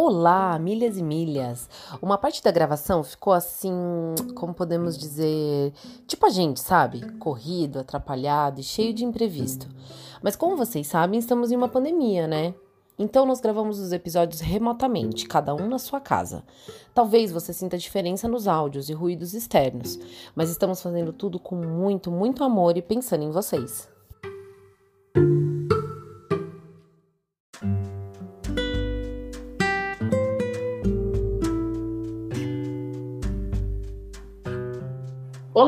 [0.00, 1.68] Olá, milhas e milhas!
[2.00, 3.74] Uma parte da gravação ficou assim,
[4.36, 5.72] como podemos dizer,
[6.06, 7.00] tipo a gente, sabe?
[7.18, 9.66] Corrido, atrapalhado e cheio de imprevisto.
[10.22, 12.54] Mas como vocês sabem, estamos em uma pandemia, né?
[12.96, 16.44] Então nós gravamos os episódios remotamente, cada um na sua casa.
[16.94, 19.98] Talvez você sinta diferença nos áudios e ruídos externos,
[20.32, 23.88] mas estamos fazendo tudo com muito, muito amor e pensando em vocês.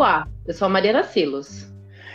[0.01, 1.71] Olá, eu sou a Mariana Silos.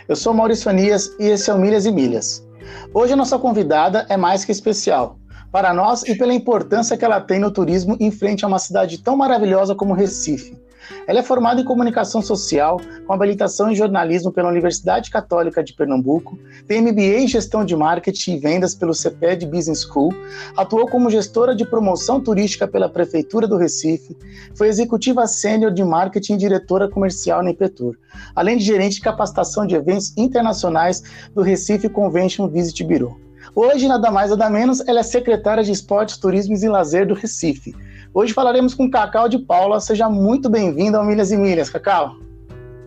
[0.08, 2.44] Eu sou Maurício Anias e esse é o Milhas e Milhas.
[2.92, 5.20] Hoje a nossa convidada é mais que especial
[5.52, 9.00] para nós e pela importância que ela tem no turismo em frente a uma cidade
[9.00, 10.58] tão maravilhosa como Recife.
[11.06, 16.38] Ela é formada em comunicação social, com habilitação em jornalismo pela Universidade Católica de Pernambuco,
[16.66, 20.12] tem MBA em gestão de marketing e vendas pelo CEPED Business School,
[20.56, 24.16] atuou como gestora de promoção turística pela Prefeitura do Recife,
[24.54, 27.96] foi executiva sênior de marketing e diretora comercial na Impetur,
[28.34, 31.02] além de gerente de capacitação de eventos internacionais
[31.34, 33.16] do Recife Convention Visit Bureau.
[33.54, 37.74] Hoje, nada mais nada menos, ela é secretária de Esportes, Turismos e Lazer do Recife.
[38.16, 39.78] Hoje falaremos com Cacau de Paula.
[39.78, 42.16] Seja muito bem-vinda ao Milhas e Milhas, Cacau.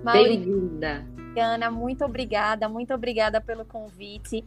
[0.04, 1.06] Bem-vinda.
[1.38, 4.44] Ana, muito obrigada, muito obrigada pelo convite.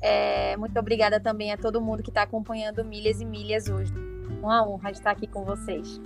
[0.00, 3.92] É, muito obrigada também a todo mundo que está acompanhando Milhas e Milhas hoje.
[4.38, 6.00] Uma honra estar aqui com vocês.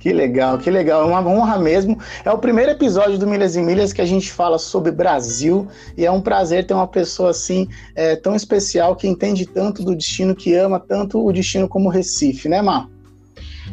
[0.00, 1.02] Que legal, que legal.
[1.02, 1.98] É uma honra mesmo.
[2.24, 6.06] É o primeiro episódio do Milhas e Milhas que a gente fala sobre Brasil e
[6.06, 10.34] é um prazer ter uma pessoa assim é, tão especial que entende tanto do destino,
[10.34, 12.88] que ama tanto o destino como Recife, né, Mar?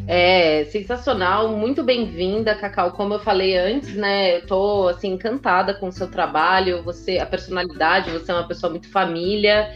[0.06, 2.92] É, sensacional, muito bem-vinda, Cacau.
[2.92, 7.26] Como eu falei antes, né, eu tô assim encantada com o seu trabalho, você, a
[7.26, 9.70] personalidade, você é uma pessoa muito família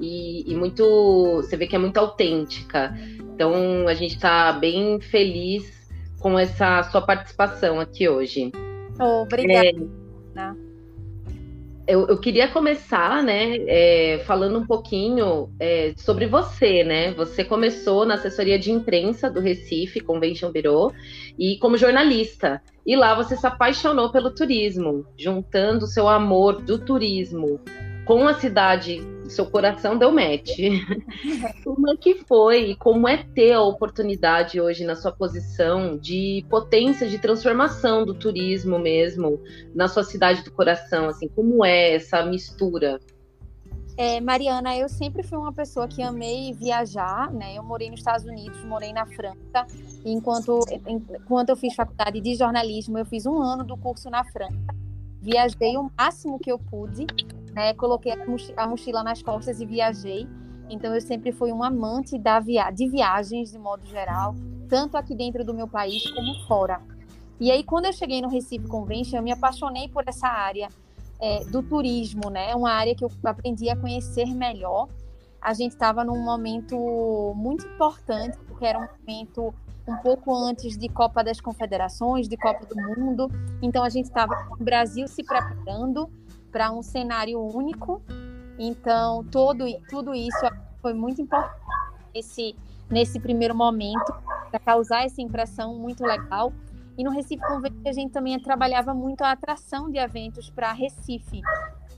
[0.00, 2.92] e, e muito, você vê que é muito autêntica.
[3.34, 5.81] Então a gente está bem feliz
[6.22, 8.52] com essa sua participação aqui hoje.
[8.98, 9.68] Obrigada.
[10.36, 10.52] É,
[11.84, 17.12] eu, eu, queria começar, né, é, falando um pouquinho é, sobre você, né?
[17.14, 20.92] Você começou na assessoria de imprensa do Recife Convention Bureau
[21.36, 22.62] e como jornalista.
[22.86, 27.60] E lá você se apaixonou pelo turismo, juntando o seu amor do turismo
[28.04, 29.00] com a cidade
[29.32, 30.58] seu coração deu match.
[31.64, 36.44] como é que foi e como é ter a oportunidade hoje na sua posição de
[36.48, 39.40] potência de transformação do turismo mesmo
[39.74, 43.00] na sua cidade do coração, assim, como é essa mistura?
[43.96, 47.56] É, Mariana, eu sempre fui uma pessoa que amei viajar, né?
[47.56, 49.66] Eu morei nos Estados Unidos, morei na França.
[50.04, 54.56] enquanto, enquanto eu fiz faculdade de jornalismo, eu fiz um ano do curso na França.
[55.20, 57.06] Viajei o máximo que eu pude
[57.54, 57.74] né?
[57.74, 58.12] Coloquei
[58.56, 60.28] a mochila nas costas e viajei.
[60.68, 64.34] Então eu sempre fui um amante da via de viagens de modo geral,
[64.68, 66.80] tanto aqui dentro do meu país como fora.
[67.38, 70.68] E aí quando eu cheguei no Recife Convention, eu me apaixonei por essa área
[71.20, 72.54] é, do turismo, né?
[72.54, 74.88] Uma área que eu aprendi a conhecer melhor.
[75.40, 79.52] A gente estava num momento muito importante, porque era um momento
[79.86, 83.30] um pouco antes de Copa das Confederações, de Copa do Mundo.
[83.60, 86.08] Então a gente estava o Brasil se preparando
[86.52, 88.02] para um cenário único.
[88.58, 90.46] Então, todo, tudo isso
[90.80, 91.56] foi muito importante
[92.14, 92.54] nesse,
[92.90, 94.14] nesse primeiro momento,
[94.50, 96.52] para causar essa impressão muito legal.
[96.96, 101.40] E no Recife Convite a gente também trabalhava muito a atração de eventos para Recife,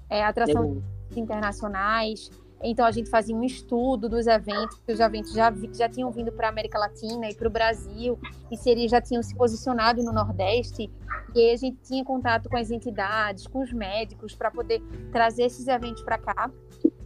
[0.09, 0.81] é, atração
[1.16, 2.31] internacionais,
[2.65, 6.32] então a gente fazia um estudo dos eventos, que os eventos já, já tinham vindo
[6.32, 8.19] para a América Latina e para o Brasil,
[8.50, 10.91] e se eles já tinham se posicionado no Nordeste,
[11.34, 14.81] e a gente tinha contato com as entidades, com os médicos, para poder
[15.12, 16.50] trazer esses eventos para cá.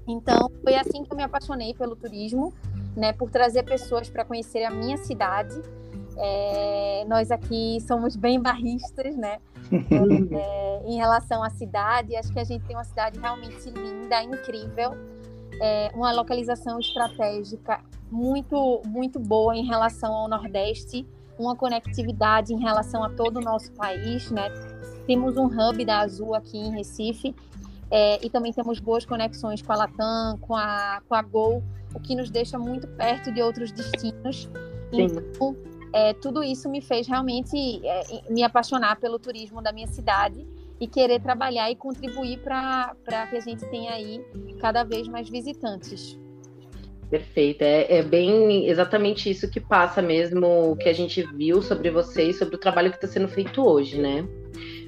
[0.06, 2.52] Então foi assim que eu me apaixonei pelo turismo,
[2.96, 5.60] né, por trazer pessoas para conhecer a minha cidade.
[6.16, 9.38] É, nós aqui somos bem barristas, né?
[10.30, 14.96] É, em relação à cidade, acho que a gente tem uma cidade realmente linda, incrível
[15.60, 21.06] é, uma localização estratégica muito, muito boa em relação ao Nordeste,
[21.38, 24.48] uma conectividade em relação a todo o nosso país, né?
[25.06, 27.34] Temos um hub da Azul aqui em Recife
[27.90, 31.62] é, e também temos boas conexões com a Latam, com a, com a Gol,
[31.94, 34.48] o que nos deixa muito perto de outros destinos.
[34.90, 35.02] Sim.
[35.02, 35.56] Então,
[35.92, 40.46] é, tudo isso me fez realmente é, me apaixonar pelo turismo da minha cidade
[40.80, 44.22] e querer trabalhar e contribuir para que a gente tenha aí
[44.60, 46.18] cada vez mais visitantes.
[47.10, 52.36] Perfeito, é, é, bem exatamente isso que passa mesmo, que a gente viu sobre vocês,
[52.36, 54.28] sobre o trabalho que está sendo feito hoje, né?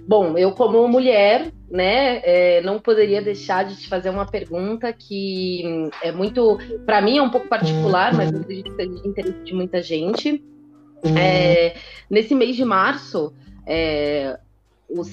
[0.06, 5.90] Bom, eu como mulher né, é, não poderia deixar de te fazer uma pergunta que
[6.02, 9.44] é muito, para mim é um pouco particular, mas eu acredito que seja de interesse
[9.44, 10.44] de muita gente.
[11.16, 11.74] É,
[12.10, 13.32] nesse mês de março,
[13.66, 14.38] é,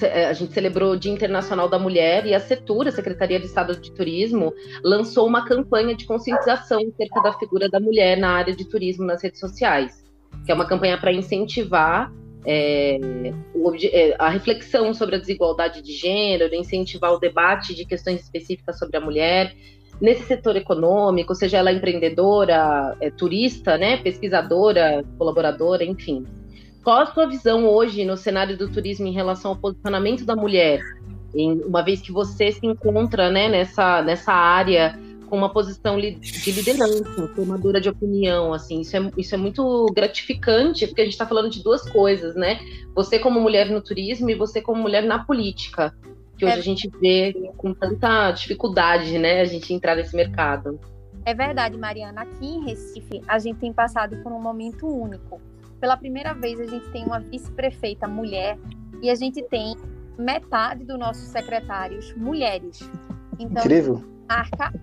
[0.01, 3.45] é, a gente celebrou o Dia Internacional da Mulher e a CETUR, a Secretaria de
[3.45, 4.53] Estado de Turismo,
[4.83, 9.21] lançou uma campanha de conscientização acerca da figura da mulher na área de turismo nas
[9.21, 10.03] redes sociais,
[10.45, 12.11] que é uma campanha para incentivar
[12.45, 12.99] é,
[13.91, 18.97] é, a reflexão sobre a desigualdade de gênero, incentivar o debate de questões específicas sobre
[18.97, 19.53] a mulher
[19.99, 26.23] nesse setor econômico, seja ela empreendedora, é, turista, né, pesquisadora, colaboradora, enfim.
[26.87, 30.79] Qual a sua visão hoje no cenário do turismo em relação ao posicionamento da mulher,
[31.35, 34.97] em, uma vez que você se encontra né, nessa, nessa área
[35.29, 36.17] com uma posição de
[36.49, 41.27] liderança, formadora de opinião, assim, isso é, isso é muito gratificante, porque a gente está
[41.27, 42.57] falando de duas coisas, né?
[42.95, 45.93] Você como mulher no turismo e você como mulher na política,
[46.37, 46.57] que hoje é.
[46.57, 50.79] a gente vê com tanta dificuldade, né, a gente entrar nesse mercado.
[51.25, 52.21] É verdade, Mariana.
[52.21, 55.41] Aqui em Recife, a gente tem passado por um momento único.
[55.79, 58.57] Pela primeira vez, a gente tem uma vice-prefeita mulher
[59.01, 59.75] e a gente tem
[60.17, 62.79] metade dos nossos secretários mulheres.
[63.39, 64.03] Então, Incrível.
[64.27, 64.73] Marca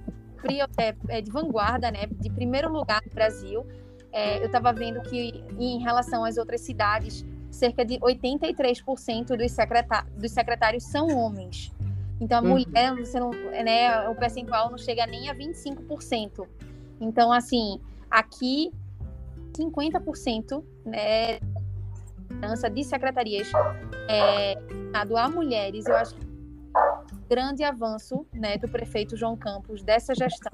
[0.79, 3.67] é, é de vanguarda, né, de primeiro lugar no Brasil.
[4.13, 10.07] É, eu estava vendo que, em relação às outras cidades, cerca de 83% dos, secretá
[10.17, 11.73] dos secretários são homens.
[12.21, 12.49] Então, a uhum.
[12.51, 16.47] mulher, você não, né, o percentual não chega nem a 25%.
[17.01, 17.81] Então, assim,
[18.11, 18.71] aqui,
[19.57, 21.39] 50% né,
[22.73, 23.51] de secretarias
[24.09, 24.55] é,
[24.93, 26.27] a mulheres, eu acho que
[27.29, 30.53] grande avanço né, do prefeito João Campos dessa gestão.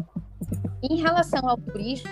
[0.82, 2.11] Em relação ao turismo,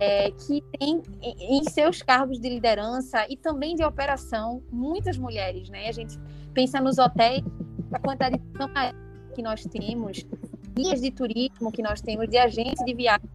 [0.00, 5.68] é, é, que tem em seus cargos de liderança e também de operação muitas mulheres,
[5.68, 5.88] né?
[5.88, 6.18] A gente
[6.52, 7.44] pensa nos hotéis,
[7.92, 10.26] a quantidade de que nós temos,
[10.74, 13.28] guias de turismo que nós temos, de agentes de viagem.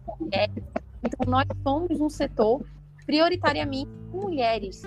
[1.02, 2.64] Então, nós somos um setor
[3.04, 4.82] prioritariamente mulheres.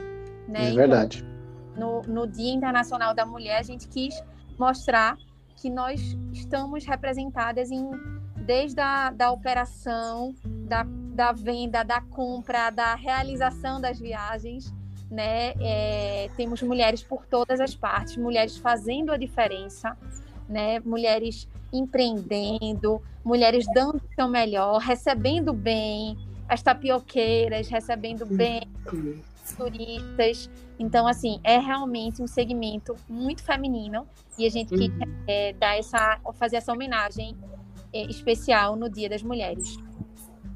[0.48, 0.60] Né?
[0.60, 1.26] É então, verdade.
[1.72, 4.22] Então, no, no Dia Internacional da Mulher, a gente quis
[4.58, 5.18] mostrar
[5.56, 7.90] que nós estamos representadas em
[8.36, 10.84] desde a da operação, da,
[11.14, 14.74] da venda, da compra, da realização das viagens,
[15.10, 15.54] né?
[15.60, 19.96] É, temos mulheres por todas as partes, mulheres fazendo a diferença,
[20.48, 20.80] né?
[20.80, 26.18] Mulheres empreendendo, mulheres dando o seu melhor, recebendo bem,
[26.48, 28.62] as tapioqueiras recebendo bem,
[29.58, 30.50] turistas.
[30.78, 34.08] Então, assim, é realmente um segmento muito feminino
[34.38, 34.80] e a gente uhum.
[34.80, 37.36] quer é, dar essa, fazer essa homenagem
[37.94, 39.78] é, especial no Dia das Mulheres.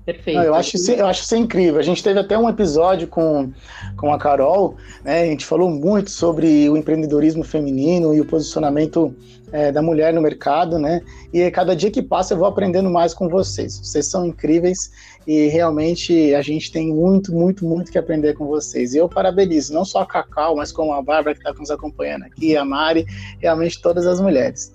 [0.05, 0.41] Perfeito.
[0.41, 1.79] eu, acho isso, eu acho isso incrível.
[1.79, 3.53] A gente teve até um episódio com,
[3.95, 5.21] com a Carol, né?
[5.21, 9.15] A gente falou muito sobre o empreendedorismo feminino e o posicionamento
[9.53, 11.01] é, da mulher no mercado, né?
[11.31, 13.79] E cada dia que passa eu vou aprendendo mais com vocês.
[13.79, 14.91] Vocês são incríveis
[15.27, 18.93] e realmente a gente tem muito, muito, muito que aprender com vocês.
[18.93, 22.23] E eu parabenizo não só a Cacau, mas como a Bárbara que está nos acompanhando
[22.23, 23.05] aqui, a Mari,
[23.39, 24.73] realmente todas as mulheres.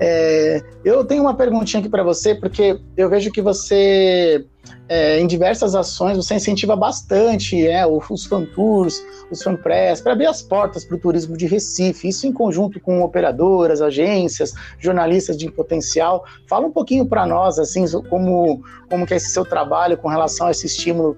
[0.00, 4.44] É, eu tenho uma perguntinha aqui para você, porque eu vejo que você
[4.88, 10.12] é, em diversas ações você incentiva bastante é, os fan tours, os fan press, para
[10.12, 15.36] abrir as portas para o turismo de Recife, isso em conjunto com operadoras, agências, jornalistas
[15.36, 16.24] de potencial.
[16.48, 20.46] Fala um pouquinho para nós, assim, como, como que é esse seu trabalho com relação
[20.46, 21.16] a esse estímulo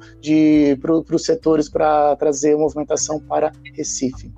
[0.81, 4.33] para os setores para trazer movimentação para Recife.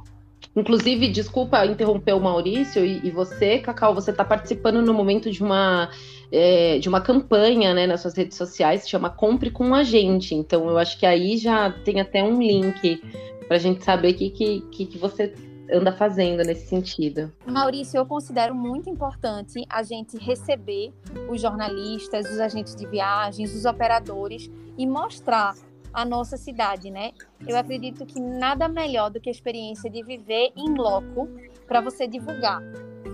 [0.55, 5.43] Inclusive, desculpa interromper o Maurício e, e você, Cacau, você está participando no momento de
[5.43, 5.91] uma
[6.33, 10.35] é, de uma campanha né, nas suas redes sociais que chama Compre com a Gente.
[10.35, 13.03] Então, eu acho que aí já tem até um link
[13.47, 15.35] para a gente saber o que, que, que você
[15.73, 17.33] anda fazendo nesse sentido.
[17.47, 20.93] Maurício, eu considero muito importante a gente receber
[21.29, 25.55] os jornalistas, os agentes de viagens, os operadores e mostrar
[25.93, 27.13] a nossa cidade, né?
[27.47, 31.29] Eu acredito que nada melhor do que a experiência de viver em loco
[31.67, 32.61] para você divulgar,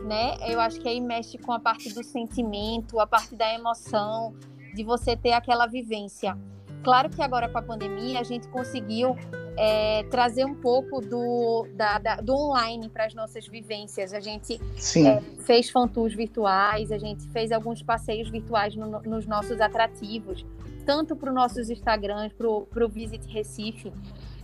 [0.06, 0.36] né?
[0.46, 4.34] Eu acho que aí mexe com a parte do sentimento, a parte da emoção,
[4.74, 6.36] de você ter aquela vivência.
[6.84, 9.16] Claro que agora com a pandemia a gente conseguiu
[9.56, 14.12] é, trazer um pouco do, da, da, do online para as nossas vivências.
[14.12, 14.60] A gente
[15.04, 20.44] é, fez fantours virtuais, a gente fez alguns passeios virtuais no, nos nossos atrativos
[20.86, 22.46] tanto para os nossos Instagrams, para
[22.86, 23.92] o Visit Recife.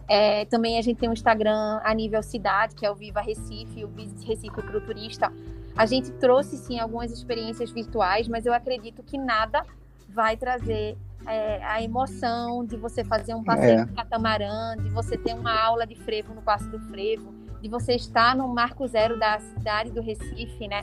[0.09, 3.85] É, também a gente tem um Instagram a nível cidade, que é o Viva Recife,
[3.85, 5.33] o Visit Recife para o turista.
[5.77, 9.65] A gente trouxe sim algumas experiências virtuais, mas eu acredito que nada
[10.09, 13.85] vai trazer é, a emoção de você fazer um passeio é.
[13.85, 17.33] de catamarã, de você ter uma aula de frevo no Passo do Frevo,
[17.63, 20.83] de você estar no marco zero da cidade do Recife, né?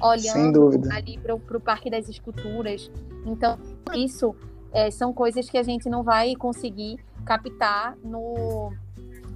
[0.00, 2.90] Olhando ali para o Parque das Esculturas.
[3.24, 3.58] Então,
[3.94, 4.34] isso
[4.72, 8.72] é, são coisas que a gente não vai conseguir captar no,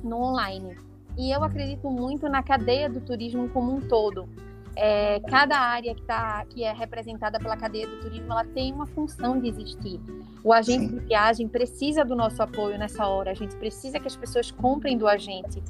[0.02, 0.76] no online.
[1.16, 4.28] E eu acredito muito na cadeia do turismo como um todo.
[4.74, 8.86] É, cada área que, tá, que é representada pela cadeia do turismo, ela tem uma
[8.86, 10.00] função de existir.
[10.42, 10.98] O agente Sim.
[10.98, 13.30] de viagem precisa do nosso apoio nessa hora.
[13.30, 15.62] A gente precisa que as pessoas comprem do agente.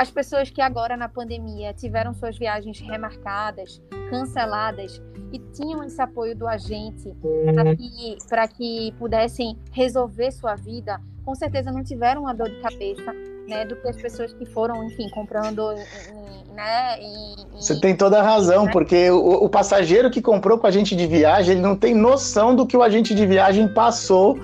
[0.00, 4.98] As pessoas que agora na pandemia tiveram suas viagens remarcadas, canceladas
[5.30, 7.14] e tinham esse apoio do agente
[8.26, 13.12] para que, que pudessem resolver sua vida, com certeza não tiveram uma dor de cabeça
[13.46, 15.68] né, do que as pessoas que foram, enfim, comprando
[16.54, 16.98] né?
[17.54, 18.72] Você tem toda a razão, né?
[18.72, 22.54] porque o, o, passageiro que comprou com a gente de viagem, ele não tem noção
[22.54, 24.38] do que o agente de viagem passou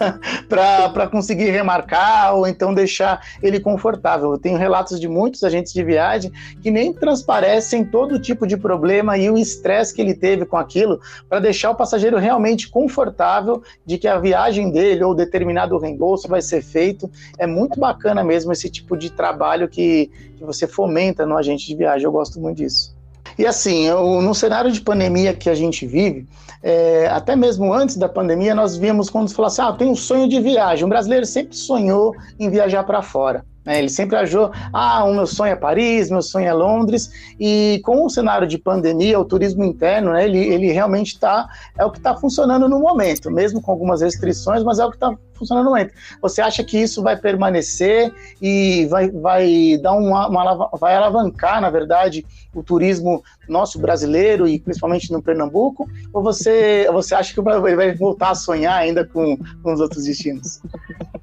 [0.48, 4.32] para conseguir remarcar ou então deixar ele confortável.
[4.32, 9.16] Eu tenho relatos de muitos agentes de viagem que nem transparecem todo tipo de problema
[9.18, 13.98] e o estresse que ele teve com aquilo para deixar o passageiro realmente confortável de
[13.98, 17.10] que a viagem dele ou determinado reembolso vai ser feito.
[17.38, 21.74] É muito bacana mesmo esse tipo de trabalho que, que você fomenta no agente de
[21.74, 22.04] viagem.
[22.04, 22.96] Eu gosto muito disso.
[23.38, 26.26] E assim, eu, no cenário de pandemia que a gente vive,
[26.62, 30.28] é, até mesmo antes da pandemia, nós víamos quando falou assim: ah, tem um sonho
[30.28, 30.84] de viagem.
[30.84, 33.44] O brasileiro sempre sonhou em viajar para fora.
[33.64, 33.78] Né?
[33.78, 38.04] Ele sempre achou, ah, o meu sonho é Paris, meu sonho é Londres, e com
[38.04, 41.98] o cenário de pandemia, o turismo interno, né, ele, ele realmente está, é o que
[41.98, 45.70] está funcionando no momento, mesmo com algumas restrições, mas é o que está funcionando no
[45.70, 45.92] momento.
[46.20, 48.12] Você acha que isso vai permanecer
[48.42, 54.58] e vai, vai dar uma, uma vai alavancar, na verdade, o turismo nosso brasileiro e
[54.60, 55.88] principalmente no Pernambuco?
[56.12, 60.04] Ou você, você acha que ele vai voltar a sonhar ainda com, com os outros
[60.04, 60.60] destinos?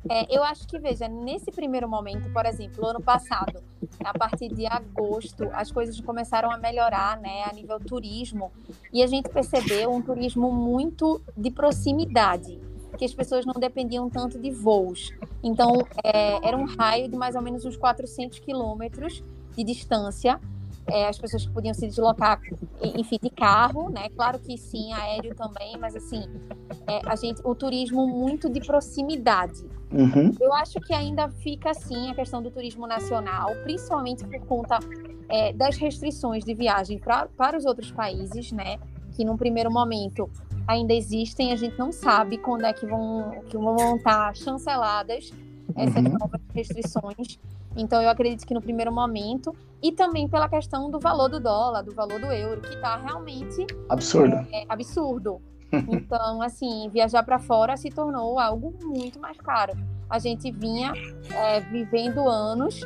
[0.09, 3.63] É, eu acho que, veja, nesse primeiro momento, por exemplo, ano passado,
[4.03, 8.51] a partir de agosto, as coisas começaram a melhorar, né, a nível turismo,
[8.93, 12.59] e a gente percebeu um turismo muito de proximidade,
[12.97, 15.11] que as pessoas não dependiam tanto de voos.
[15.43, 19.23] Então, é, era um raio de mais ou menos uns 400 quilômetros
[19.55, 20.39] de distância
[20.87, 22.39] é, as pessoas que podiam se deslocar,
[22.81, 24.09] enfim, de carro, né?
[24.09, 26.23] Claro que sim, aéreo também, mas assim,
[26.87, 29.65] é, a gente, o turismo muito de proximidade.
[29.91, 30.31] Uhum.
[30.39, 34.79] Eu acho que ainda fica assim a questão do turismo nacional, principalmente por conta
[35.29, 38.77] é, das restrições de viagem pra, para os outros países, né?
[39.13, 40.29] Que num primeiro momento
[40.67, 45.31] ainda existem, a gente não sabe quando é que vão, que vão estar chanceladas
[45.75, 46.17] essas uhum.
[46.19, 47.39] novas restrições.
[47.75, 51.81] Então, eu acredito que no primeiro momento, e também pela questão do valor do dólar,
[51.81, 54.35] do valor do euro, que está realmente absurdo.
[54.51, 55.41] É, absurdo.
[55.89, 59.73] Então, assim, viajar para fora se tornou algo muito mais caro.
[60.09, 60.93] A gente vinha
[61.33, 62.79] é, vivendo anos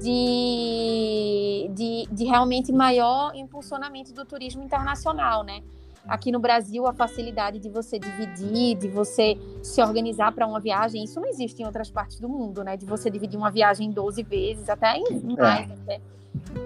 [0.00, 5.62] de, de, de realmente maior impulsionamento do turismo internacional, né?
[6.08, 11.04] Aqui no Brasil, a facilidade de você dividir, de você se organizar para uma viagem,
[11.04, 12.76] isso não existe em outras partes do mundo, né?
[12.76, 15.00] De você dividir uma viagem em 12 vezes, até é.
[15.36, 15.70] mais.
[15.70, 15.74] É.
[15.74, 16.00] Até.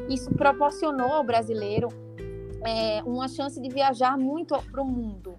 [0.08, 1.88] Isso proporcionou ao brasileiro
[2.64, 5.34] é, uma chance de viajar muito para o mundo.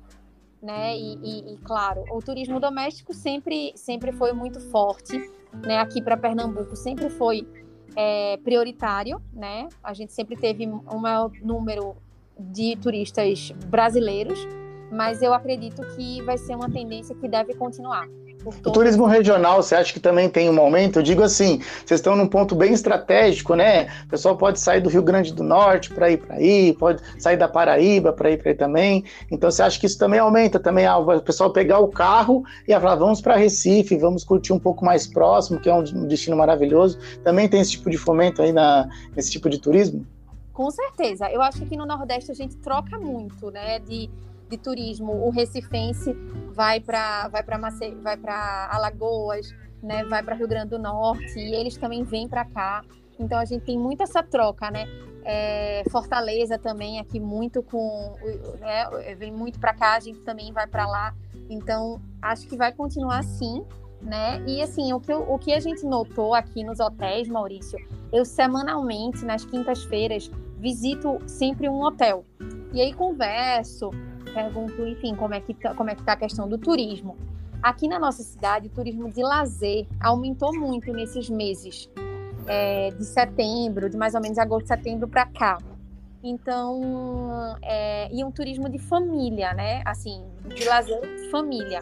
[0.62, 0.98] Né?
[0.98, 5.78] E, e, e, claro, o turismo doméstico sempre, sempre foi muito forte, né?
[5.78, 7.48] Aqui para Pernambuco sempre foi
[7.96, 9.70] é, prioritário, né?
[9.84, 11.96] A gente sempre teve um maior número
[12.40, 14.40] de turistas brasileiros,
[14.92, 18.08] mas eu acredito que vai ser uma tendência que deve continuar.
[18.64, 21.00] O turismo regional, você acha que também tem um aumento?
[21.00, 23.88] Eu digo assim, vocês estão num ponto bem estratégico, né?
[24.06, 27.38] O pessoal pode sair do Rio Grande do Norte para ir para aí, pode sair
[27.38, 29.04] da Paraíba para ir para aí também.
[29.32, 32.74] Então você acha que isso também aumenta também ah, o pessoal pegar o carro e
[32.74, 37.00] falar, vamos para Recife, vamos curtir um pouco mais próximo, que é um destino maravilhoso.
[37.24, 40.06] Também tem esse tipo de fomento aí na, nesse tipo de turismo?
[40.56, 41.30] Com certeza.
[41.30, 44.10] Eu acho que no Nordeste a gente troca muito, né, de,
[44.50, 45.12] de turismo.
[45.28, 46.14] O recifense
[46.54, 47.58] vai para vai para
[48.02, 52.46] vai para Alagoas, né, vai para Rio Grande do Norte e eles também vêm para
[52.46, 52.86] cá.
[53.20, 54.86] Então a gente tem muito essa troca, né?
[55.26, 58.16] É, Fortaleza também aqui muito com,
[58.60, 61.14] né, vem muito para cá, a gente também vai para lá.
[61.50, 63.62] Então acho que vai continuar assim
[64.02, 64.42] né?
[64.46, 67.80] E assim, o que, o que a gente notou aqui nos hotéis, Maurício,
[68.14, 70.30] eu semanalmente, nas quintas-feiras,
[70.66, 72.26] visito sempre um hotel.
[72.74, 73.92] E aí converso,
[74.34, 77.16] pergunto, enfim, como é que tá, como é que tá a questão do turismo.
[77.62, 81.88] Aqui na nossa cidade, o turismo de lazer aumentou muito nesses meses
[82.48, 85.60] é, de setembro, de mais ou menos agosto, setembro para cá.
[86.24, 89.84] Então, é, e um turismo de família, né?
[89.86, 91.82] Assim, de lazer família.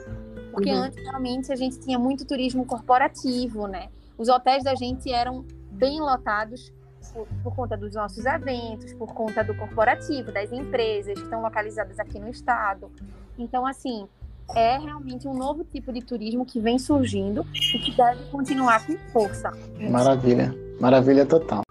[0.52, 0.84] Porque uhum.
[0.84, 3.88] antes, realmente, a gente tinha muito turismo corporativo, né?
[4.18, 6.72] Os hotéis da gente eram bem lotados
[7.14, 12.00] por, por, conta dos nossos eventos, por conta do corporativo, das empresas que estão localizadas
[12.00, 12.92] aqui no estado.
[13.38, 14.08] Então, assim,
[14.56, 18.98] é realmente um novo tipo de turismo que vem surgindo e que deve continuar com
[19.12, 19.52] força.
[19.80, 21.64] Maravilha, maravilha total.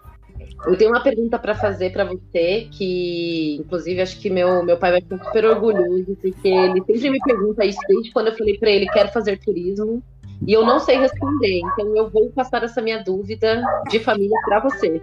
[0.65, 4.91] Eu tenho uma pergunta para fazer para você, que inclusive acho que meu, meu pai
[4.91, 8.69] vai ficar super orgulhoso, porque ele sempre me pergunta isso desde quando eu falei para
[8.69, 10.01] ele quero fazer turismo.
[10.45, 14.59] E eu não sei responder, então eu vou passar essa minha dúvida de família para
[14.59, 14.99] você,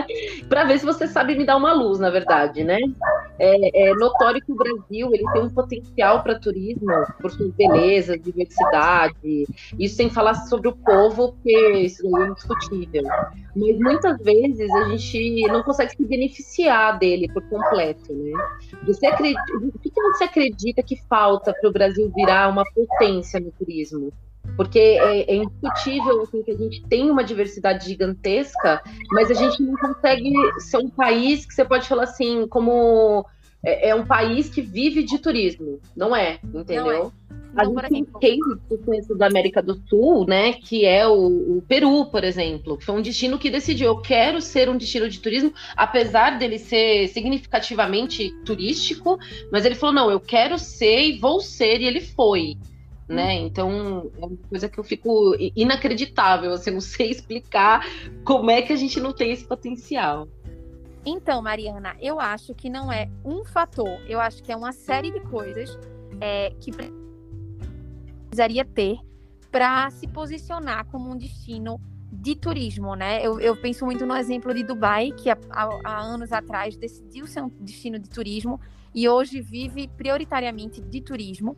[0.48, 2.78] para ver se você sabe me dar uma luz, na verdade, né?
[3.38, 6.86] É, é notório que o Brasil ele tem um potencial para turismo
[7.20, 9.46] por sua beleza, diversidade.
[9.78, 13.02] Isso sem falar sobre o povo, porque isso é indiscutível.
[13.56, 18.32] Mas muitas vezes a gente não consegue se beneficiar dele por completo, né?
[18.86, 23.50] Você acredita, o que você acredita que falta para o Brasil virar uma potência no
[23.50, 24.12] turismo?
[24.56, 29.62] Porque é, é indiscutível assim, que a gente tem uma diversidade gigantesca, mas a gente
[29.62, 33.26] não consegue ser um país que você pode falar assim, como
[33.64, 35.80] é, é um país que vive de turismo.
[35.96, 36.84] Não é, entendeu?
[36.84, 37.10] Não é.
[37.56, 38.38] A gente tem
[38.84, 42.96] cases da América do Sul, né, que é o, o, Peru, por exemplo, que foi
[42.96, 48.32] um destino que decidiu, eu quero ser um destino de turismo, apesar dele ser significativamente
[48.44, 49.18] turístico,
[49.52, 52.56] mas ele falou, não, eu quero ser e vou ser, e ele foi
[53.08, 53.38] né?
[53.38, 53.46] Uhum.
[53.46, 57.86] Então é uma coisa que eu fico inacreditável, assim, não sei explicar
[58.24, 60.28] como é que a gente não tem esse potencial.
[61.06, 65.10] Então, Mariana, eu acho que não é um fator, eu acho que é uma série
[65.10, 65.78] de coisas
[66.20, 66.70] é, que
[68.30, 68.98] precisaria ter
[69.50, 71.78] para se posicionar como um destino
[72.10, 73.24] de turismo, né?
[73.24, 77.42] Eu, eu, penso muito no exemplo de Dubai, que há, há anos atrás decidiu ser
[77.42, 78.60] um destino de turismo
[78.94, 81.56] e hoje vive prioritariamente de turismo.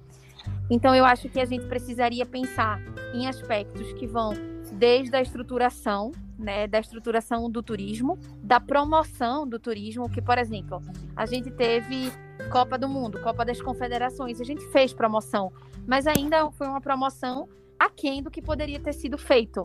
[0.71, 2.81] Então, eu acho que a gente precisaria pensar
[3.15, 4.33] em aspectos que vão
[4.73, 10.83] desde a estruturação, né, da estruturação do turismo, da promoção do turismo, que, por exemplo,
[11.15, 12.13] a gente teve
[12.51, 15.53] Copa do Mundo, Copa das Confederações, a gente fez promoção,
[15.87, 19.63] mas ainda foi uma promoção aquém do que poderia ter sido feito,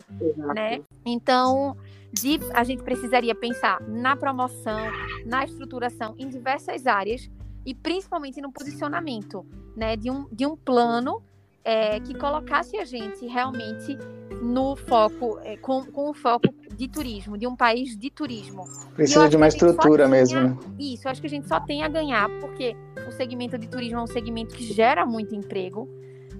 [0.54, 0.82] né?
[1.04, 1.76] Então,
[2.12, 4.80] de, a gente precisaria pensar na promoção,
[5.24, 7.30] na estruturação, em diversas áreas
[7.64, 9.46] e principalmente no posicionamento,
[9.76, 11.22] né, de um, de um plano
[11.64, 13.96] é, que colocasse a gente realmente
[14.42, 18.64] no foco, é, com, com o foco de turismo, de um país de turismo.
[18.94, 20.58] Precisa de uma estrutura mesmo, né?
[20.78, 24.02] Isso, acho que a gente só tem a ganhar, porque o segmento de turismo é
[24.02, 25.88] um segmento que gera muito emprego,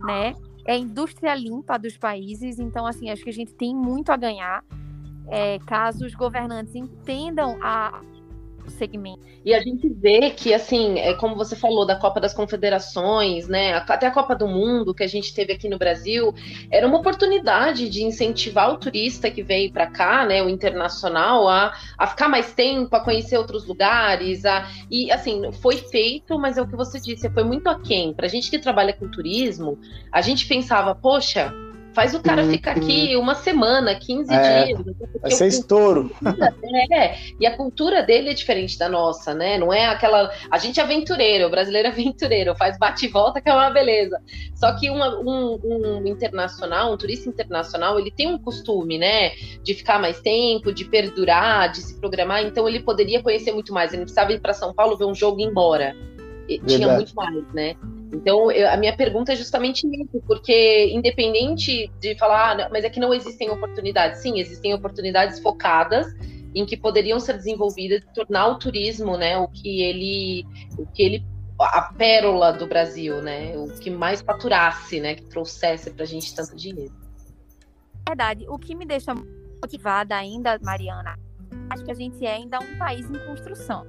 [0.04, 0.34] né?
[0.64, 4.16] É a indústria limpa dos países, então, assim, acho que a gente tem muito a
[4.16, 4.64] ganhar.
[5.28, 8.00] É, caso os governantes entendam a,
[8.70, 9.20] segmento.
[9.44, 13.74] E a gente vê que, assim, é como você falou da Copa das Confederações, né,
[13.74, 16.34] até a Copa do Mundo que a gente teve aqui no Brasil,
[16.70, 21.72] era uma oportunidade de incentivar o turista que veio para cá, né, o internacional, a,
[21.98, 26.62] a ficar mais tempo, a conhecer outros lugares, a, e, assim, foi feito, mas é
[26.62, 28.12] o que você disse, foi muito aquém.
[28.14, 29.78] Para a gente que trabalha com turismo,
[30.10, 31.52] a gente pensava, poxa,
[31.92, 34.80] Faz o cara ficar aqui uma semana, 15 é, dias.
[35.20, 36.10] Vai ser estouro.
[36.90, 39.58] É, e a cultura dele é diferente da nossa, né?
[39.58, 40.32] Não é aquela.
[40.50, 43.70] A gente é aventureiro, o brasileiro é aventureiro, faz bate e volta, que é uma
[43.70, 44.20] beleza.
[44.54, 49.30] Só que uma, um, um internacional, um turista internacional, ele tem um costume, né?
[49.62, 52.42] De ficar mais tempo, de perdurar, de se programar.
[52.42, 53.90] Então ele poderia conhecer muito mais.
[53.90, 55.94] Ele não precisava ir para São Paulo ver um jogo e ir embora.
[56.66, 57.76] Tinha muito mais, né?
[58.12, 62.90] Então, eu, a minha pergunta é justamente isso, porque independente de falar, ah, mas é
[62.90, 66.06] que não existem oportunidades, sim, existem oportunidades focadas
[66.54, 70.46] em que poderiam ser desenvolvidas e tornar o turismo, né, o que ele,
[70.78, 71.26] o que ele,
[71.58, 76.34] a pérola do Brasil, né, o que mais faturasse, né, que trouxesse para a gente
[76.34, 76.94] tanto dinheiro.
[78.06, 78.46] Verdade.
[78.48, 81.18] O que me deixa motivada ainda, Mariana,
[81.70, 83.86] acho que a gente é ainda um país em construção.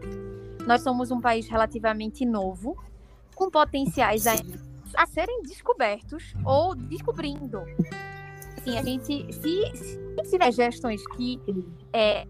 [0.66, 2.78] Nós somos um país relativamente novo,
[3.34, 4.34] com potenciais a,
[4.96, 7.62] a serem descobertos ou descobrindo.
[8.58, 11.40] Assim, a gente, se, se tiver gestões que,
[11.92, 12.28] é,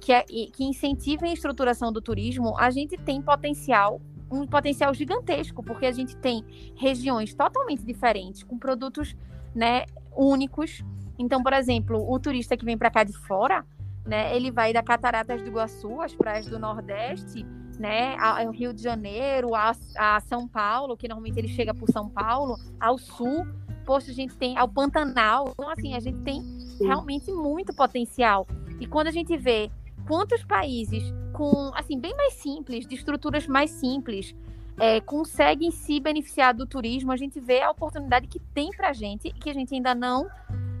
[0.00, 5.62] que, é, que incentivem a estruturação do turismo, a gente tem potencial um potencial gigantesco,
[5.62, 6.44] porque a gente tem
[6.76, 9.16] regiões totalmente diferentes, com produtos
[9.54, 9.84] né,
[10.14, 10.84] únicos.
[11.18, 13.64] Então, por exemplo, o turista que vem para cá de fora,
[14.04, 17.46] né, ele vai da Cataratas do Iguaçu, as praias do Nordeste,
[17.78, 22.08] né, ao Rio de Janeiro, a, a São Paulo, que normalmente ele chega por São
[22.08, 23.46] Paulo, ao sul.
[23.84, 25.52] Poxa, a gente tem ao Pantanal.
[25.52, 26.42] Então, assim, a gente tem
[26.80, 28.46] realmente muito potencial.
[28.80, 29.70] E quando a gente vê
[30.06, 34.34] quantos países com, assim, bem mais simples, de estruturas mais simples,
[34.78, 38.92] é, conseguem se beneficiar do turismo, a gente vê a oportunidade que tem para a
[38.92, 40.28] gente e que a gente ainda não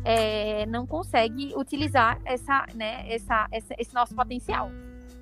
[0.04, 4.70] é, não consegue utilizar essa, né, essa, essa, esse nosso potencial.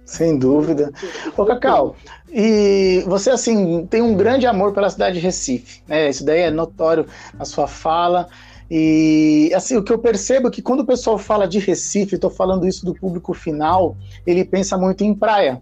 [0.07, 0.93] Sem dúvida.
[1.37, 1.97] Ô, Cacau,
[2.33, 6.09] e você, assim, tem um grande amor pela cidade de Recife, né?
[6.09, 8.29] Isso daí é notório na sua fala.
[8.71, 12.31] E, assim, o que eu percebo é que quando o pessoal fala de Recife, estou
[12.31, 15.61] falando isso do público final, ele pensa muito em praia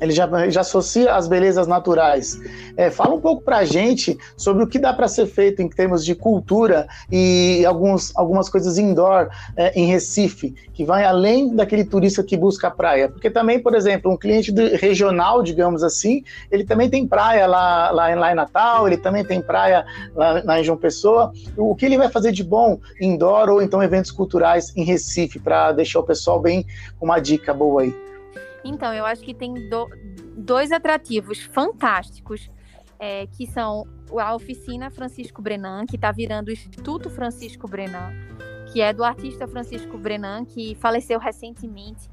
[0.00, 2.38] ele já, já associa as belezas naturais.
[2.76, 5.68] É, fala um pouco para a gente sobre o que dá para ser feito em
[5.68, 11.84] termos de cultura e alguns, algumas coisas indoor é, em Recife, que vai além daquele
[11.84, 13.08] turista que busca a praia.
[13.08, 17.90] Porque também, por exemplo, um cliente de, regional, digamos assim, ele também tem praia lá,
[17.90, 21.32] lá, lá em Natal, ele também tem praia lá, lá em João Pessoa.
[21.56, 25.72] O que ele vai fazer de bom indoor ou então eventos culturais em Recife, para
[25.72, 26.64] deixar o pessoal bem
[27.00, 28.07] uma dica boa aí?
[28.68, 29.88] Então, eu acho que tem do,
[30.36, 32.50] dois atrativos fantásticos,
[32.98, 33.86] é, que são
[34.18, 38.12] a oficina Francisco Brenan, que está virando o Instituto Francisco Brenan,
[38.72, 42.08] que é do artista Francisco Brenan, que faleceu recentemente,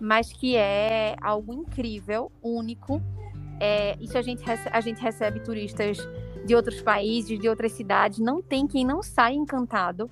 [0.00, 3.02] mas que é algo incrível, único.
[3.60, 5.98] É, isso a gente, a gente recebe turistas
[6.46, 10.10] de outros países, de outras cidades, não tem quem não saia encantado.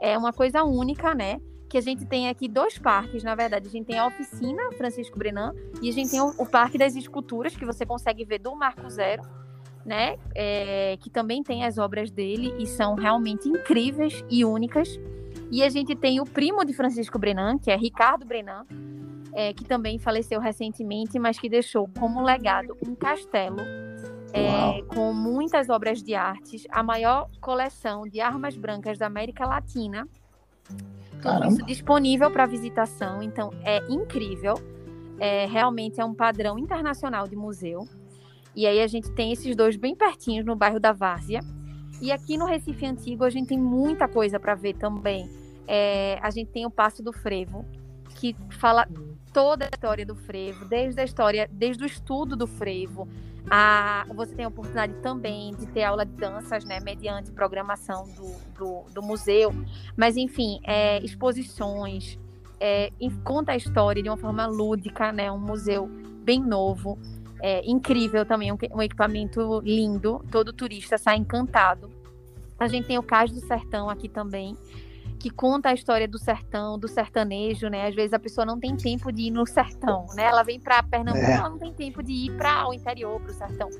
[0.00, 1.40] É uma coisa única, né?
[1.76, 3.68] Que a gente tem aqui dois parques, na verdade.
[3.68, 6.96] A gente tem a oficina Francisco Brenan e a gente tem o, o Parque das
[6.96, 9.22] Esculturas, que você consegue ver do Marco Zero,
[9.84, 10.16] né?
[10.34, 14.98] É, que também tem as obras dele e são realmente incríveis e únicas.
[15.50, 18.64] E a gente tem o primo de Francisco Brenan, que é Ricardo Brenan,
[19.34, 23.60] é, que também faleceu recentemente, mas que deixou como legado um castelo
[24.32, 30.08] é, com muitas obras de artes, a maior coleção de armas brancas da América Latina
[31.22, 34.54] tudo isso disponível para visitação, então é incrível.
[35.18, 37.88] É, realmente é um padrão internacional de museu.
[38.54, 41.40] E aí a gente tem esses dois bem pertinhos no bairro da Várzea.
[42.00, 45.28] E aqui no Recife Antigo a gente tem muita coisa para ver também.
[45.66, 47.64] É, a gente tem o Passo do Frevo,
[48.16, 48.86] que fala
[49.36, 53.06] toda a história do frevo, desde a história, desde o estudo do frevo,
[53.50, 58.34] a, você tem a oportunidade também de ter aula de danças, né, mediante programação do,
[58.58, 59.54] do, do museu.
[59.94, 62.18] Mas, enfim, é, exposições,
[62.58, 62.90] é,
[63.22, 66.98] conta a história de uma forma lúdica, né, um museu bem novo,
[67.42, 71.90] é, incrível também, um, um equipamento lindo, todo turista sai encantado.
[72.58, 74.56] A gente tem o Cais do Sertão aqui também,
[75.18, 77.86] que conta a história do sertão, do sertanejo, né?
[77.86, 80.24] Às vezes a pessoa não tem tempo de ir no sertão, né?
[80.24, 81.32] Ela vem para Pernambuco, é.
[81.32, 83.70] ela não tem tempo de ir para o interior, para o sertão.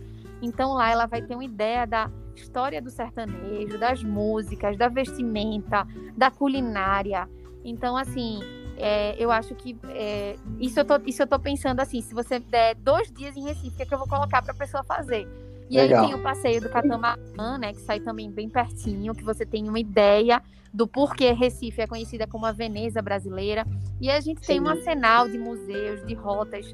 [0.42, 5.86] Então lá ela vai ter uma ideia da história do sertanejo, das músicas, da vestimenta,
[6.16, 7.28] da culinária.
[7.64, 8.40] Então, assim,
[8.76, 12.38] é, eu acho que é, isso, eu tô, isso eu tô pensando assim, se você
[12.38, 14.84] der dois dias em Recife, o que, é que eu vou colocar para a pessoa
[14.84, 15.26] fazer?
[15.68, 16.04] E Legal.
[16.04, 19.68] aí tem o passeio do Catamarã, né, que sai também bem pertinho, que você tem
[19.68, 20.40] uma ideia
[20.72, 23.66] do porquê Recife é conhecida como a Veneza brasileira.
[24.00, 24.46] E a gente Sim.
[24.46, 26.66] tem um arsenal de museus, de rotas,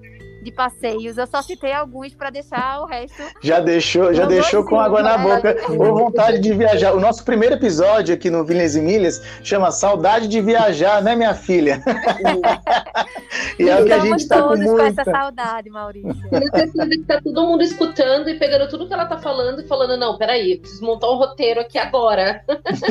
[0.43, 1.17] de passeios.
[1.17, 3.23] Eu só citei alguns para deixar o resto.
[3.41, 6.95] Já deixou, já deixou com água na boca ou vontade de viajar.
[6.95, 11.35] O nosso primeiro episódio aqui no Vilhas e Milhas chama Saudade de Viajar, né, minha
[11.35, 11.83] filha?
[13.59, 14.73] e é o que a gente está com muita...
[14.73, 16.13] com essa saudade, Maurício.
[17.07, 20.59] Tá todo mundo escutando e pegando tudo que ela tá falando e falando, não, peraí,
[20.59, 22.43] preciso montar um roteiro aqui agora.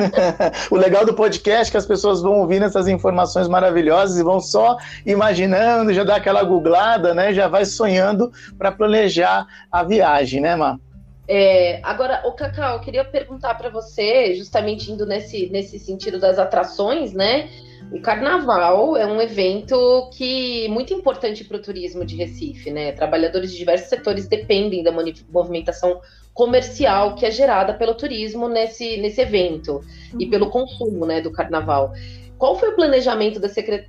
[0.71, 4.39] o legal do podcast é que as pessoas vão ouvindo essas informações maravilhosas e vão
[4.39, 7.33] só imaginando, já dá aquela googlada, né?
[7.33, 10.79] Já já vai sonhando para planejar a viagem, né, Má?
[11.27, 16.37] É, agora, o Cacau, eu queria perguntar para você, justamente indo nesse, nesse sentido das
[16.37, 17.49] atrações, né?
[17.91, 22.93] O carnaval é um evento que muito importante para o turismo de Recife, né?
[22.93, 24.93] Trabalhadores de diversos setores dependem da
[25.29, 25.99] movimentação
[26.33, 30.21] comercial que é gerada pelo turismo nesse, nesse evento uhum.
[30.21, 31.91] e pelo consumo, né, do carnaval.
[32.37, 33.41] Qual foi o planejamento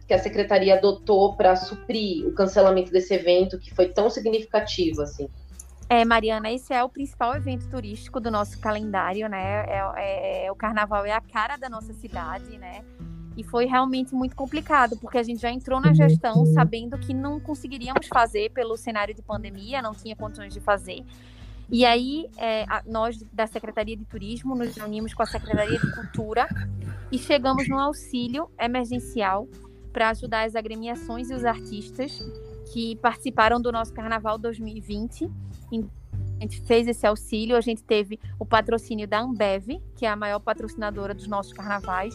[0.06, 5.28] que a secretaria adotou para suprir o cancelamento desse evento que foi tão significativo assim?
[5.88, 9.64] É, Mariana, esse é o principal evento turístico do nosso calendário, né?
[9.68, 12.82] É, é, é, o carnaval é a cara da nossa cidade, né?
[13.36, 17.40] E foi realmente muito complicado, porque a gente já entrou na gestão sabendo que não
[17.40, 21.04] conseguiríamos fazer pelo cenário de pandemia, não tinha condições de fazer.
[21.70, 25.94] E aí, é, a, nós da Secretaria de Turismo nos reunimos com a Secretaria de
[25.94, 26.46] Cultura
[27.10, 29.48] e chegamos no auxílio emergencial
[29.92, 32.18] para ajudar as agremiações e os artistas
[32.72, 35.30] que participaram do nosso Carnaval 2020.
[36.38, 40.16] A gente fez esse auxílio, a gente teve o patrocínio da Ambev, que é a
[40.16, 42.14] maior patrocinadora dos nossos carnavais,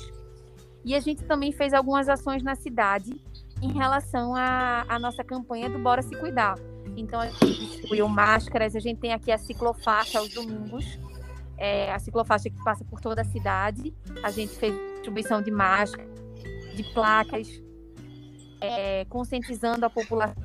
[0.88, 3.22] e a gente também fez algumas ações na cidade
[3.62, 6.58] em relação à, nossa campanha do Bora Se Cuidar.
[6.96, 10.98] Então, a gente distribuiu máscaras, a gente tem aqui a ciclofaixa aos domingos,
[11.58, 13.94] é, a ciclofaixa que passa por toda a cidade.
[14.24, 16.08] A gente fez distribuição de máscaras,
[16.74, 17.62] de placas,
[18.62, 20.42] é, conscientizando a população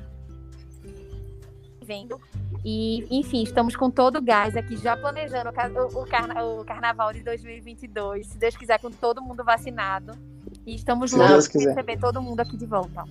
[1.83, 2.19] vendo.
[2.65, 7.23] E, enfim, estamos com todo o gás aqui, já planejando o, carna, o carnaval de
[7.23, 10.32] 2022, se Deus quiser, com todo mundo vacinado.
[10.65, 13.03] E estamos lá para receber todo mundo aqui de volta.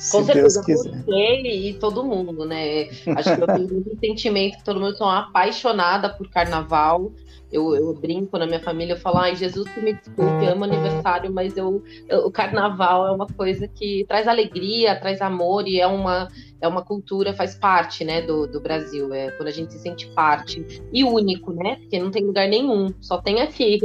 [0.00, 2.88] Se Com certeza, você e todo mundo, né?
[3.16, 7.12] Acho que eu tenho muito sentimento que todo mundo é apaixonada por carnaval.
[7.52, 11.30] Eu, eu, brinco na minha família, eu falo, ai, Jesus que me desculpe, amo aniversário,
[11.32, 15.86] mas eu, eu, o carnaval é uma coisa que traz alegria, traz amor e é
[15.86, 16.28] uma,
[16.60, 19.12] é uma cultura, faz parte, né, do, do Brasil.
[19.14, 20.82] É quando a gente se sente parte.
[20.92, 21.76] E único, né?
[21.76, 23.78] Porque não tem lugar nenhum, só tem aqui.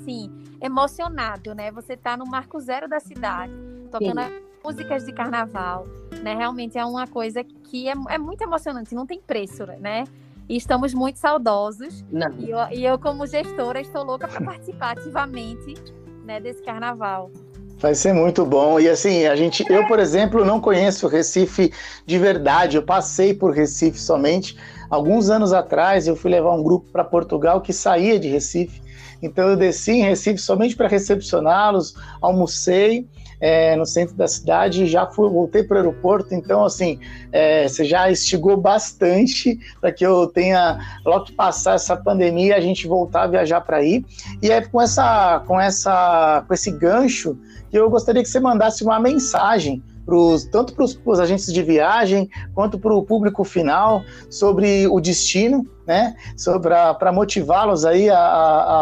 [0.00, 1.70] Sim, emocionado, né?
[1.72, 3.52] Você tá no marco zero da cidade,
[3.90, 5.86] tocando Sim músicas de carnaval,
[6.22, 6.34] né?
[6.34, 10.04] Realmente é uma coisa que é, é muito emocionante, não tem preço, né?
[10.48, 12.04] E estamos muito saudosos.
[12.44, 15.74] E eu, e eu, como gestora, estou louca para participar ativamente
[16.24, 17.30] né, desse carnaval.
[17.78, 18.80] Vai ser muito bom.
[18.80, 21.72] E assim, a gente, eu, por exemplo, não conheço Recife
[22.06, 22.76] de verdade.
[22.76, 24.56] Eu passei por Recife somente.
[24.88, 28.80] Alguns anos atrás, eu fui levar um grupo para Portugal que saía de Recife.
[29.22, 33.06] Então eu desci em Recife somente para recepcioná-los, almocei
[33.40, 36.34] é, no centro da cidade já fui, voltei para o aeroporto.
[36.34, 36.98] Então, assim,
[37.32, 42.60] é, você já instigou bastante para que eu tenha, logo que passar essa pandemia, a
[42.60, 44.04] gente voltar a viajar para aí.
[44.42, 47.38] E é com, essa, com, essa, com esse gancho
[47.70, 52.30] que eu gostaria que você mandasse uma mensagem Pros, tanto para os agentes de viagem
[52.54, 56.14] quanto para o público final sobre o destino, né?
[56.62, 58.16] Para motivá-los aí a,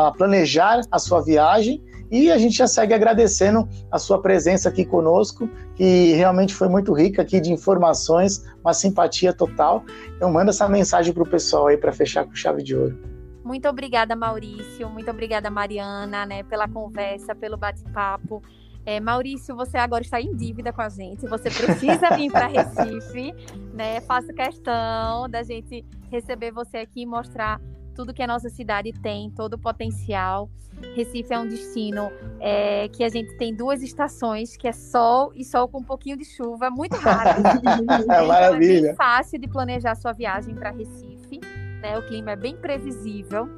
[0.09, 4.85] a, planejar a sua viagem e a gente já segue agradecendo a sua presença aqui
[4.85, 9.85] conosco, que realmente foi muito rica aqui de informações, uma simpatia total.
[10.17, 12.99] Então manda essa mensagem para o pessoal aí para fechar com chave de ouro.
[13.45, 14.89] Muito obrigada, Maurício.
[14.89, 18.43] Muito obrigada, Mariana, né, pela conversa, pelo bate-papo.
[18.87, 21.27] É, Maurício, você agora está em dívida com a gente.
[21.27, 23.35] Você precisa vir para Recife,
[23.73, 24.01] né?
[24.03, 27.61] Faço questão da gente receber você aqui e mostrar
[27.95, 30.51] tudo que a nossa cidade tem, todo o potencial.
[30.95, 35.45] Recife é um destino é, que a gente tem duas estações, que é sol e
[35.45, 37.41] sol com um pouquinho de chuva, muito raro.
[37.83, 38.79] então, Maravilha.
[38.79, 41.41] É bem fácil de planejar sua viagem para Recife.
[41.81, 41.97] Né?
[41.99, 43.49] O clima é bem previsível.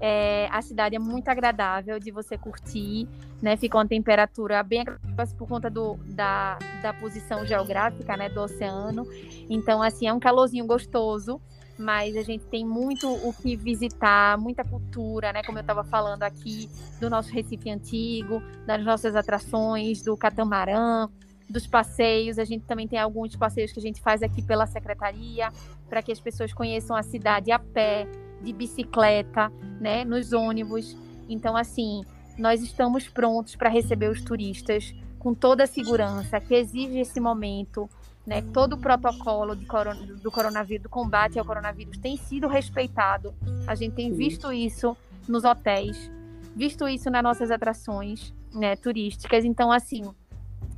[0.00, 3.06] É, a cidade é muito agradável de você curtir,
[3.40, 3.56] né?
[3.56, 8.28] Fica uma temperatura bem agradável por conta do, da, da posição geográfica, né?
[8.28, 9.06] Do oceano.
[9.48, 11.40] Então, assim, é um calorzinho gostoso
[11.78, 15.42] mas a gente tem muito o que visitar, muita cultura, né?
[15.42, 16.68] Como eu estava falando aqui,
[17.00, 21.08] do nosso Recife antigo, das nossas atrações, do catamarã,
[21.48, 22.38] dos passeios.
[22.38, 25.50] A gente também tem alguns passeios que a gente faz aqui pela secretaria,
[25.88, 28.06] para que as pessoas conheçam a cidade a pé,
[28.40, 30.04] de bicicleta, né?
[30.04, 30.96] Nos ônibus.
[31.28, 32.02] Então, assim,
[32.38, 37.88] nós estamos prontos para receber os turistas com toda a segurança que exige esse momento
[38.26, 43.34] né, todo o protocolo do coronavírus, do combate ao coronavírus tem sido respeitado.
[43.66, 44.96] A gente tem visto isso
[45.28, 46.10] nos hotéis,
[46.54, 49.44] visto isso nas nossas atrações né, turísticas.
[49.44, 50.02] Então, assim,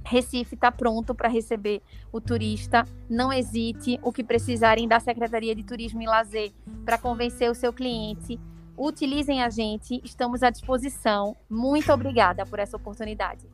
[0.04, 2.86] Recife está pronto para receber o turista.
[3.08, 6.52] Não hesite o que precisarem da Secretaria de Turismo e Lazer
[6.84, 8.38] para convencer o seu cliente.
[8.76, 11.36] Utilizem a gente, estamos à disposição.
[11.48, 13.53] Muito obrigada por essa oportunidade.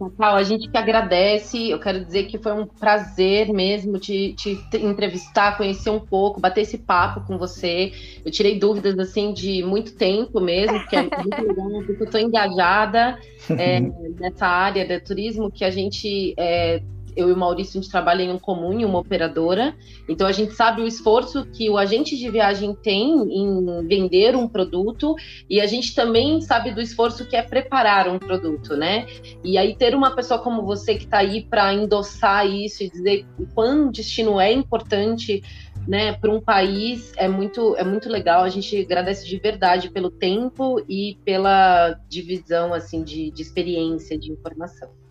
[0.00, 1.70] Natal, a gente que agradece.
[1.70, 6.62] Eu quero dizer que foi um prazer mesmo te, te, entrevistar, conhecer um pouco, bater
[6.62, 7.92] esse papo com você.
[8.24, 12.20] Eu tirei dúvidas assim de muito tempo mesmo, porque é muito legal, porque eu estou
[12.20, 13.18] engajada
[13.50, 16.82] é, nessa área do turismo que a gente é,
[17.16, 19.74] eu e o Maurício, a gente trabalha em um comum, em uma operadora,
[20.08, 24.46] então a gente sabe o esforço que o agente de viagem tem em vender um
[24.46, 25.14] produto
[25.48, 29.06] e a gente também sabe do esforço que é preparar um produto, né?
[29.42, 33.26] E aí ter uma pessoa como você que está aí para endossar isso e dizer
[33.38, 35.42] o quão destino é importante
[35.86, 38.42] né, para um país é muito é muito legal.
[38.42, 44.32] A gente agradece de verdade pelo tempo e pela divisão assim de, de experiência, de
[44.32, 45.05] informação.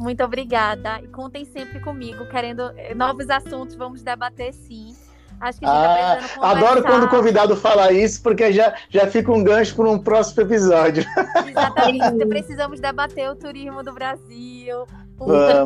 [0.00, 0.98] Muito obrigada.
[1.02, 4.96] E contem sempre comigo, querendo eh, novos assuntos, vamos debater sim.
[5.38, 8.74] Acho que a gente tá ah, tá Adoro quando o convidado fala isso, porque já,
[8.88, 11.04] já fica um gancho para um próximo episódio.
[11.46, 12.26] Exatamente.
[12.26, 14.86] Precisamos debater o turismo do Brasil,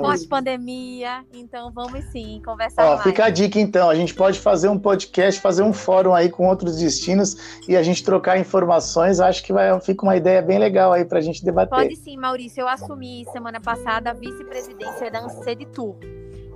[0.01, 1.25] pós-pandemia.
[1.33, 3.03] Então vamos sim conversar Ó, mais.
[3.03, 3.89] Fica a dica então.
[3.89, 7.83] A gente pode fazer um podcast, fazer um fórum aí com outros destinos e a
[7.83, 9.21] gente trocar informações.
[9.21, 11.71] Acho que vai, fica uma ideia bem legal aí para a gente debater.
[11.71, 12.61] Pode sim, Maurício.
[12.61, 15.97] Eu assumi semana passada a vice-presidência da Anced Tour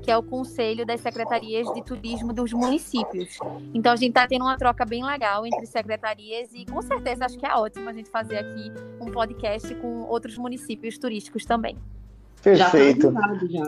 [0.09, 3.39] que é o Conselho das Secretarias de Turismo dos municípios.
[3.75, 7.37] Então a gente está tendo uma troca bem legal entre secretarias e com certeza acho
[7.37, 11.77] que é ótimo a gente fazer aqui um podcast com outros municípios turísticos também.
[12.43, 13.13] Perfeito.
[13.13, 13.21] Já
[13.51, 13.63] já.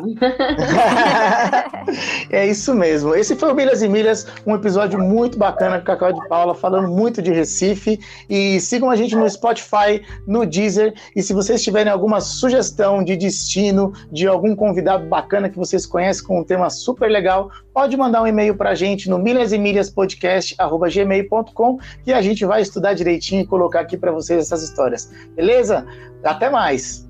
[2.30, 3.14] é isso mesmo.
[3.14, 6.54] Esse foi o Milhas e Milhas, um episódio muito bacana com a Cacau de Paula,
[6.54, 7.98] falando muito de Recife.
[8.28, 10.94] E sigam a gente no Spotify, no Deezer.
[11.16, 16.26] E se vocês tiverem alguma sugestão de destino, de algum convidado bacana que vocês conhecem
[16.26, 22.12] com um tema super legal, pode mandar um e-mail para a gente no milhasemilhaspodcast.gmail.com que
[22.12, 25.10] a gente vai estudar direitinho e colocar aqui para vocês essas histórias.
[25.34, 25.84] Beleza?
[26.22, 27.09] Até mais!